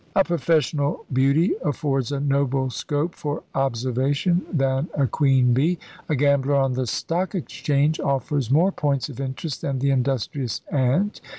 A 0.15 0.23
professional 0.23 1.05
beauty 1.13 1.53
affords 1.63 2.11
a 2.11 2.19
nobler 2.19 2.71
scope 2.71 3.13
for 3.13 3.43
observation 3.53 4.41
than 4.51 4.89
a 4.95 5.05
queen 5.05 5.53
bee; 5.53 5.77
a 6.09 6.15
gambler 6.15 6.55
on 6.55 6.73
the 6.73 6.87
stock 6.87 7.35
exchange 7.35 7.99
offers 7.99 8.49
more 8.49 8.71
points 8.71 9.09
of 9.09 9.19
interest 9.19 9.61
than 9.61 9.77
the 9.77 9.91
industrious 9.91 10.61
ant. 10.71 11.21